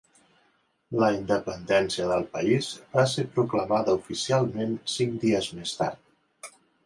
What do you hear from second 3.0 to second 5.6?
ser proclamada oficialment cinc dies